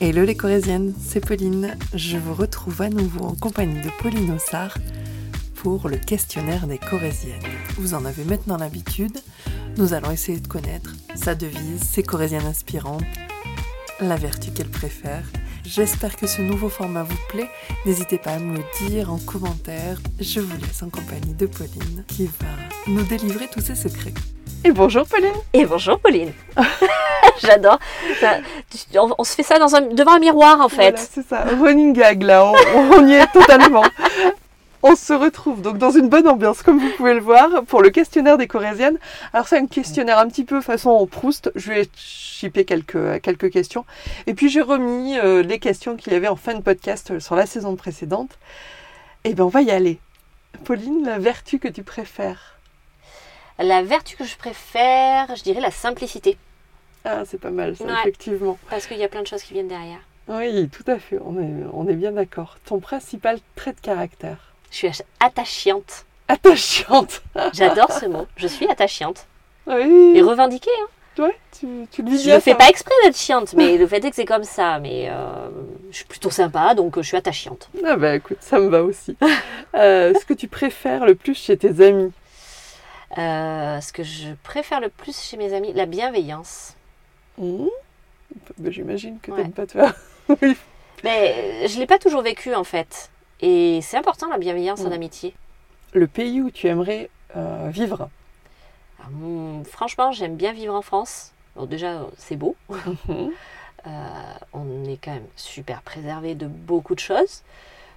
[0.00, 1.76] Hello les Corésiennes, c'est Pauline.
[1.94, 4.76] Je vous retrouve à nouveau en compagnie de Pauline Ossard
[5.54, 7.40] pour le questionnaire des Corésiennes.
[7.76, 9.16] Vous en avez maintenant l'habitude.
[9.76, 13.04] Nous allons essayer de connaître sa devise, ses Corésiennes inspirantes,
[14.00, 15.24] la vertu qu'elle préfère.
[15.64, 17.48] J'espère que ce nouveau format vous plaît.
[17.86, 19.96] N'hésitez pas à me le dire en commentaire.
[20.20, 22.46] Je vous laisse en compagnie de Pauline qui va
[22.86, 24.12] nous délivrer tous ses secrets.
[24.66, 26.32] Et bonjour Pauline Et bonjour Pauline
[27.42, 27.78] J'adore.
[28.96, 30.92] On, on se fait ça dans un- devant un miroir en fait.
[30.92, 32.54] Voilà, c'est ça, running gag là, on,
[32.98, 33.82] on y est totalement.
[34.86, 37.88] On se retrouve donc dans une bonne ambiance, comme vous pouvez le voir, pour le
[37.88, 38.98] questionnaire des Corésiennes.
[39.32, 43.86] Alors c'est un questionnaire un petit peu façon Proust, je vais chipper quelques, quelques questions.
[44.26, 47.34] Et puis j'ai remis euh, les questions qu'il y avait en fin de podcast sur
[47.34, 48.38] la saison précédente.
[49.24, 50.00] Et bien on va y aller.
[50.64, 52.58] Pauline, la vertu que tu préfères?
[53.58, 56.36] La vertu que je préfère, je dirais la simplicité.
[57.06, 57.92] Ah c'est pas mal ça, Ouais.
[58.00, 58.58] effectivement.
[58.68, 60.00] Parce qu'il y a plein de choses qui viennent derrière.
[60.28, 62.58] Oui, tout à fait, on est, on est bien d'accord.
[62.66, 64.53] Ton principal trait de caractère?
[64.74, 66.04] Je suis ach- attachante.
[66.26, 67.22] Attachante
[67.52, 68.26] J'adore ce mot.
[68.36, 69.26] Je suis attachante.
[69.68, 70.68] Oui Et revendiquée.
[70.82, 71.22] Hein.
[71.22, 74.04] Ouais, tu, tu le vis Je ne fais pas exprès d'être chiante, mais le fait
[74.04, 74.80] est que c'est comme ça.
[74.80, 75.48] Mais euh,
[75.92, 77.68] je suis plutôt sympa, donc je suis attachante.
[77.86, 79.16] Ah bah écoute, ça me va aussi.
[79.76, 82.12] Euh, ce que tu préfères le plus chez tes amis?
[83.18, 86.74] Euh, ce que je préfère le plus chez mes amis, la bienveillance.
[87.38, 87.66] Mmh.
[88.58, 89.42] Bah, J'imagine que Ouais.
[89.42, 89.92] t'aimes pas toi.
[90.42, 90.56] oui.
[91.02, 93.10] Mais je ne l'ai pas toujours vécu en fait.
[93.40, 94.94] Et c'est important la bienveillance en Mm.
[94.94, 95.34] amitié.
[95.92, 98.08] Le pays où tu aimerais euh, vivre?
[99.00, 101.32] Alors, mm, franchement, j'aime bien vivre en France.
[101.56, 102.56] Bon, déjà, c'est beau.
[103.08, 103.30] Mhm.
[103.86, 107.42] Euh, on est quand même super préservé de beaucoup de choses.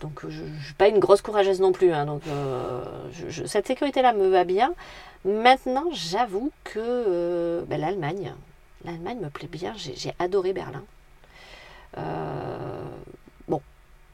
[0.00, 1.92] Donc, je ne suis pas une grosse courageuse non plus.
[1.92, 2.04] hein.
[2.04, 4.74] donc, euh, je- je- cette sécurité-là me va bien.
[5.24, 8.34] Maintenant, j'avoue que euh, ben, l'Allemagne,
[8.84, 9.72] l'Allemagne me plaît bien.
[9.76, 10.82] J'ai j'ai adoré Berlin.
[11.96, 12.82] Euh,
[13.48, 13.60] bon,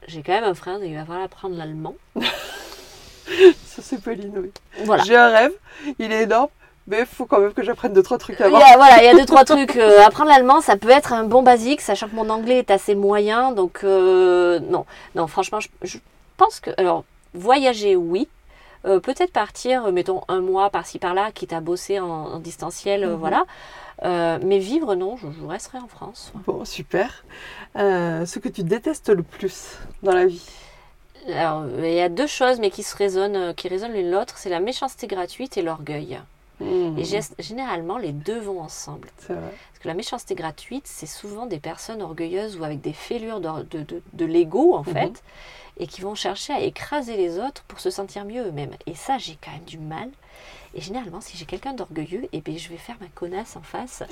[0.06, 1.94] j'ai quand même un frère, il va falloir apprendre l'allemand.
[3.66, 4.50] Ça c'est Pauline, oui.
[4.84, 5.02] Voilà.
[5.04, 5.52] J'ai un rêve,
[5.98, 6.48] il est énorme,
[6.86, 8.58] mais il faut quand même que j'apprenne deux trois trucs Il avant.
[8.58, 9.76] y a, voilà, il y a deux, trois trucs.
[9.76, 12.94] Euh, apprendre l'allemand, ça peut être un bon basique, sachant que mon anglais est assez
[12.94, 13.52] moyen.
[13.52, 15.98] Donc, euh, non, non, franchement, je, je
[16.36, 16.70] pense que.
[16.76, 18.28] Alors, voyager, oui.
[18.86, 23.04] Euh, Peut-être partir, euh, mettons, un mois par-ci par-là, quitte à bosser en, en distanciel,
[23.04, 23.18] euh, Mhm.
[23.18, 23.44] voilà.
[24.04, 26.32] Euh, mais vivre, non, je, je resterai en France.
[26.46, 27.24] Bon, super.
[27.76, 30.44] Euh, ce que tu détestes le plus dans la vie?
[31.28, 34.50] Alors, il y a deux choses, mais qui se résonnent, qui résonnent l'une l'autre c'est
[34.50, 36.20] la méchanceté gratuite et l'orgueil.
[36.60, 36.98] Mmh.
[36.98, 39.08] Et gé- généralement, les deux vont ensemble.
[39.18, 39.42] C'est vrai.
[39.70, 43.62] Parce que la méchanceté gratuite, c'est souvent des personnes orgueilleuses ou avec des fêlures de,
[43.70, 44.92] de, de- de l'ego, en Mhm.
[44.92, 45.22] fait,
[45.78, 48.70] et qui vont chercher à écraser les autres pour se sentir mieux eux-mêmes.
[48.86, 50.08] Et ça, j'ai quand même du mal.
[50.76, 54.02] Et généralement, si j'ai quelqu'un d'orgueilleux, eh bien, je vais faire ma connasse en face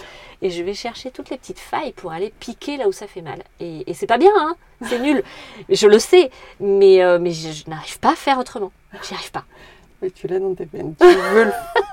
[0.43, 3.23] et je vais chercher toutes les petites failles pour aller piquer là où ça fait
[3.23, 3.43] mal.
[3.59, 4.57] Et, et c'est pas bien, hein
[4.89, 5.23] c'est nul.
[5.69, 8.73] Je le sais, mais, euh, mais je, je n'arrive pas à faire autrement.
[9.03, 9.45] J'y arrive pas.
[10.03, 10.95] Mais tu l'as dans tes peines.
[11.01, 11.53] Tu veux le-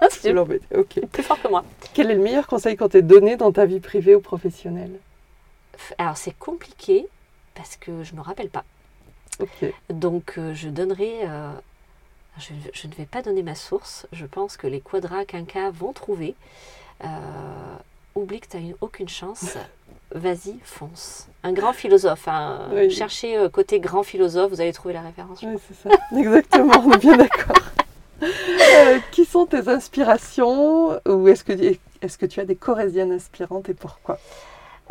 [0.21, 0.65] tu l'embêter.
[0.75, 0.99] Ok.
[1.11, 1.63] plus fort que moi.
[1.93, 4.99] Quel est le meilleur conseil qu'on t'ait donné dans ta vie privée ou professionnelle?
[5.97, 7.07] Alors, c'est compliqué
[7.55, 8.63] parce que je me rappelle pas.
[9.39, 9.71] Ok.
[9.89, 11.51] Donc euh, je donnerai, euh,
[12.37, 15.93] je, je ne vais pas donner ma source, je pense que les quadras quinca vont
[15.93, 16.35] trouver.
[17.05, 17.07] Euh,
[18.15, 19.57] oublie que tu n'as aucune chance,
[20.11, 21.27] vas-y, fonce.
[21.43, 22.67] Un grand philosophe, hein.
[22.73, 22.91] Oui.
[22.91, 25.41] cherchez côté grand philosophe, vous allez trouver la référence.
[25.41, 25.95] Oui, c'est ça.
[26.17, 27.55] Exactement, on est bien d'accord.
[28.21, 33.69] Euh, qui sont tes inspirations ou est-ce que, est que tu as des corésiennes inspirantes
[33.69, 34.17] et pourquoi?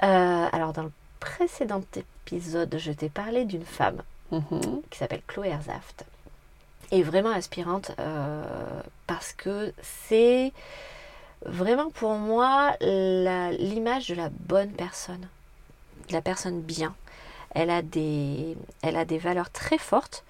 [0.03, 4.83] Euh, alors dans le précédent épisode, je t'ai parlé d'une femme Mhm.
[4.91, 6.05] qui s'appelle Chloé Herzaft.
[6.91, 8.45] Et vraiment inspirante euh,
[9.07, 10.53] parce que c'est
[11.45, 15.27] vraiment pour moi l'image de la bonne personne,
[16.09, 16.95] de la personne bien.
[17.55, 20.25] Elle a des, elle a des valeurs très fortes.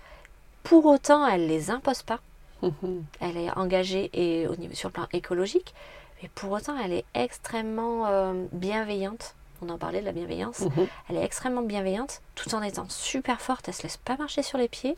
[0.63, 2.21] Pour autant, elle les impose pas.
[3.21, 5.75] Elle est engagée et au niveau sur le plan écologique,
[6.23, 9.35] mais pour autant, elle est extrêmement euh, bienveillante.
[9.63, 10.61] On en parlait de la bienveillance.
[10.61, 10.87] Mhm.
[11.09, 13.69] Elle est extrêmement bienveillante, tout en étant super forte.
[13.69, 14.97] Elle se laisse pas marcher sur les pieds.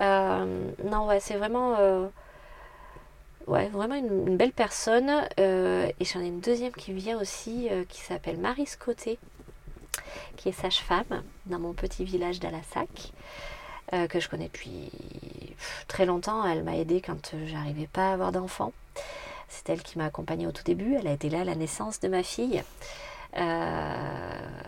[0.00, 2.06] Euh, non, ouais, c'est vraiment, euh,
[3.46, 5.10] ouais, vraiment une, une belle personne.
[5.38, 9.18] Et j'en ai une deuxième qui vient aussi, qui s'appelle Marie Scotté,
[10.36, 13.12] qui est sage-femme dans mon petit village d'Alassac,
[13.94, 14.90] euh, que je connais depuis
[15.86, 16.44] très longtemps.
[16.44, 18.72] Elle m'a aidée quand j'arrivais pas à avoir d'enfant.
[19.48, 20.94] C'est elle qui m'a accompagnée au tout début.
[20.98, 22.62] Elle a été là à la naissance de ma fille.
[23.38, 23.94] Euh,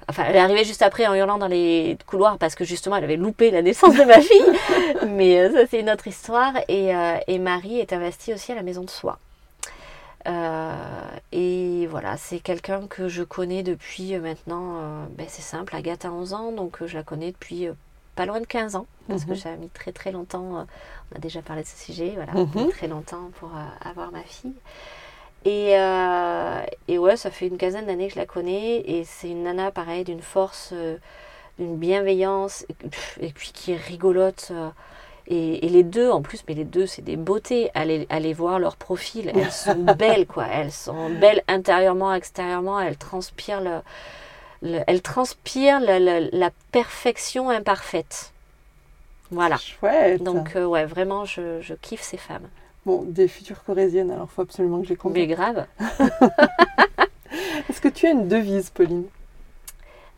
[0.08, 3.05] enfin, elle est arrivée juste après en hurlant dans les couloirs parce que justement elle
[3.05, 5.06] avait loupé la naissance de ma fille.
[5.08, 6.55] Mais euh, ça, c'est une autre histoire.
[6.69, 6.93] Et,
[7.26, 9.19] et Marie est investie aussi à la maison de soie.
[11.32, 16.34] Et voilà, c'est quelqu'un que je connais depuis maintenant, ben, c'est simple, Agathe a 11
[16.34, 17.69] ans, donc je la connais depuis
[18.20, 19.55] pas loin de 15 ans, parce que Mhm.
[19.55, 20.64] a mis très très longtemps, euh,
[21.11, 22.69] on a déjà parlé de ce sujet, voilà, Mhm.
[22.69, 24.52] très longtemps pour euh, avoir ma fille.
[25.46, 29.31] Et, euh, et ouais, ça fait une quinzaine d'années que je la connais, et c'est
[29.31, 30.99] une nana pareil, d'une force, euh,
[31.58, 32.67] d'une bienveillance,
[33.22, 34.49] et, puis qui est rigolote.
[34.50, 34.69] euh,
[35.26, 37.70] et, et les deux, en plus, mais les deux, c'est des beautés.
[37.75, 39.32] Allez, allez voir leur profil.
[39.34, 40.46] Elles sont belles, quoi.
[40.46, 42.81] Elles sont belles intérieurement, extérieurement.
[42.81, 43.81] Elles transpirent, le,
[44.62, 48.33] le- elles transpirent le- le- la perfection imparfaite.
[49.31, 49.57] Voilà.
[49.59, 50.23] Chouette.
[50.23, 52.49] Donc, euh, ouais, vraiment, je, je kiffe ces femmes.
[52.87, 55.27] Bon, des futures corésiennes, alors faut absolument que j'ai Mais compris.
[55.29, 55.67] grave.
[57.69, 59.05] Est-ce que tu as une devise, Pauline?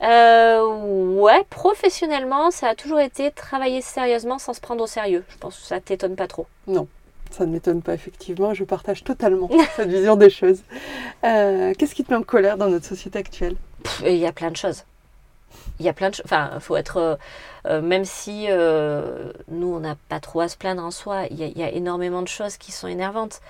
[0.02, 5.24] Euh, ouais, professionnellement, ça a toujours été travailler sérieusement sans se prendre au sérieux.
[5.28, 6.46] Je pense que ça t'étonne pas trop.
[7.30, 8.52] Ça ne m'étonne pas, effectivement.
[8.54, 10.62] Je partage totalement cette vision des choses.
[11.24, 13.56] Euh, Qu'est-ce qui te met en colère dans notre société actuelle?
[14.04, 14.84] Il y a plein de choses.
[15.78, 16.24] Il y a plein de choses.
[16.24, 16.96] Enfin, il faut être.
[16.96, 17.16] euh,
[17.66, 21.38] euh, même si euh, nous, on n'a pas trop à se plaindre en soi, il
[21.38, 23.40] y, a, il y a énormément de choses qui sont énervantes.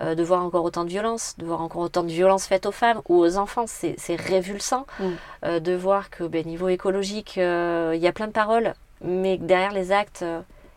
[0.00, 2.72] Euh, de voir encore autant de violence, de voir encore autant de violence faites aux
[2.72, 4.86] femmes ou aux enfants, c'est révulsant.
[4.98, 5.58] Mm.
[5.58, 8.72] De voir que, ben, niveau écologique, il y a plein de paroles,
[9.04, 10.24] mais derrière les actes,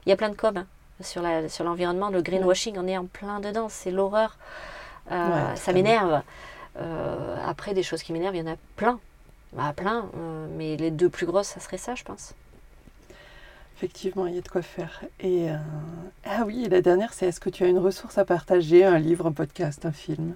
[0.06, 0.66] il y a plein de com' hein,
[1.02, 2.10] sur l'environnement.
[2.10, 4.36] le greenwashing, on est en plein dedans, c'est l'horreur.
[5.10, 6.22] Ouais, ça m'énerve.
[6.78, 9.00] Euh, après, des choses qui m'énervent, il y en a plein.
[9.54, 12.34] Bah, plein, euh, mais les deux plus grosses, ça serait ça, je pense.
[13.78, 15.02] Effectivement, il y a de quoi faire.
[15.20, 15.58] Et euh,
[16.26, 19.00] ah oui, et la dernière, c'est est-ce que tu as une ressource à partager, un
[19.00, 20.36] livre, un podcast, un film?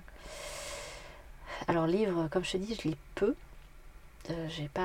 [1.68, 3.36] Alors, livre, comme je te dis, je lis peu.
[4.30, 4.82] Euh, j'ai pas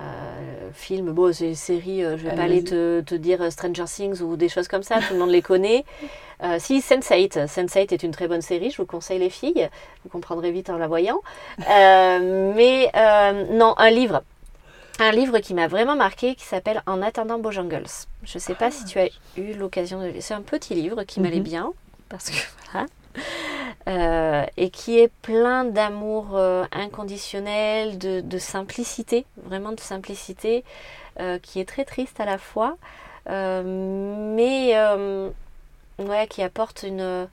[0.00, 3.40] euh, film, bon, c'est une série, euh, je vais pas Allez, aller te, te dire
[3.40, 5.84] euh, Stranger Things ou des choses comme ça, tout le monde les connaît.
[6.42, 9.68] Euh, si, Sense8, Sense8 est une très bonne série, je vous conseille les filles,
[10.02, 11.20] vous comprendrez vite en la voyant.
[11.70, 12.90] Euh, mais
[13.52, 14.24] non, un livre.
[14.98, 17.86] Un livre qui m'a vraiment marqué qui s'appelle En attendant Bojangles.
[18.24, 20.20] Je sais pas si tu as eu l'occasion de lire.
[20.20, 21.42] C'est un petit livre qui m'allait Mhm.
[21.44, 21.72] bien,
[22.08, 22.34] parce que
[22.72, 22.88] voilà.
[23.88, 30.62] Euh, et qui est plein d'amour euh, inconditionnel, de, de simplicité, vraiment de simplicité,
[31.18, 32.76] euh, qui est très triste à la fois,
[33.26, 34.76] mais
[35.98, 37.28] ouais, qui apporte une.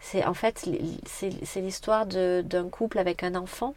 [0.00, 0.68] C'est en fait
[1.06, 3.74] c'est l'histoire d'un couple avec un enfant.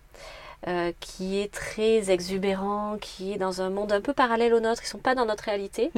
[1.00, 4.88] qui est très exubérant, qui est dans un monde un peu parallèle au nôtre, qui
[4.88, 5.92] ne sont pas dans notre réalité.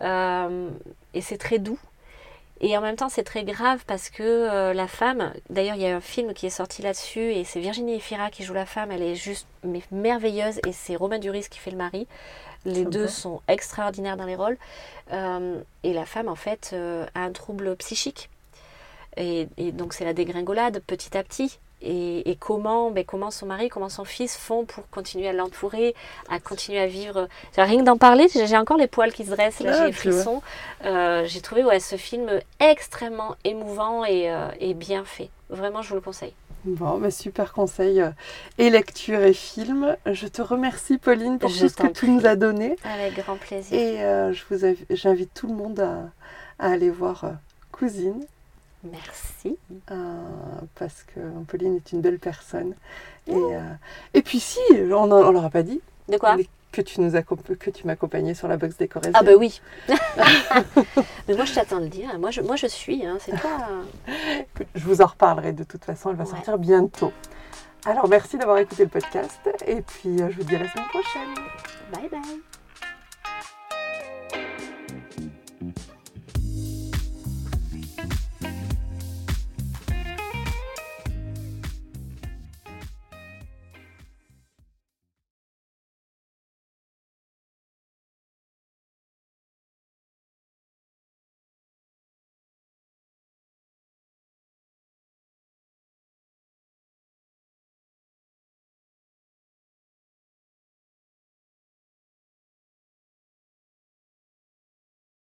[0.00, 0.68] Euh,
[1.14, 1.78] et c'est très doux.
[2.60, 5.86] Et en même temps, c'est très grave parce que euh, la femme, d'ailleurs, il y
[5.86, 8.90] a un film qui est sorti là-dessus et c'est Virginie Efira qui joue la femme.
[8.90, 12.06] Elle est juste mais merveilleuse et c'est Romain Duris qui fait le mari.
[12.64, 14.56] Les deux sont extraordinaires dans les rôles.
[15.12, 18.30] Euh, et la femme, en fait, euh, a un trouble psychique.
[19.16, 21.58] Et, et donc, c'est la dégringolade petit à petit.
[21.84, 25.94] Et, et comment, ben, comment son mari, comment son fils font pour continuer à l'entourer,
[26.30, 27.28] à continuer à vivre.
[27.56, 29.92] Rien que d'en parler, j'ai encore les poils qui se dressent, là, Ah, j'ai les
[29.92, 30.42] frissons.
[30.84, 35.28] Euh, j'ai trouvé ouais, ce film extrêmement émouvant et, euh, et bien fait.
[35.50, 36.32] Vraiment, je vous le conseille.
[36.64, 38.00] Bon, bah, super conseil.
[38.00, 38.08] euh,
[38.56, 39.94] Et lecture et film.
[40.06, 42.76] Je te remercie, Pauline, pour Je tout ce que tu nous as donné.
[42.84, 43.78] Avec grand plaisir.
[43.78, 45.98] Et euh, je vous invi- j'invite tout le monde à,
[46.58, 47.28] à aller voir euh,
[47.72, 48.24] Cousine,
[48.90, 49.56] Merci.
[49.90, 50.22] euh,
[50.74, 52.74] parce que Pauline est une belle personne.
[53.26, 53.60] Et, euh,
[54.14, 56.36] et puis si, on ne l'aura pas dit, De quoi
[56.72, 58.88] que tu nous accomp- que tu m'accompagnais sur la box des.
[59.14, 59.60] Ah bah oui.
[61.28, 62.18] Mais moi, je t'attends de le dire.
[62.18, 63.06] Moi, je, moi, je suis.
[63.06, 63.50] hein, C'est toi.
[64.74, 66.30] Je vous en reparlerai de toute façon, elle va Ouais.
[66.30, 67.12] sortir bientôt.
[67.86, 70.86] Alors merci d'avoir écouté le podcast et puis euh, je vous dis à la semaine
[70.88, 71.34] prochaine.
[71.92, 72.63] Bye bye.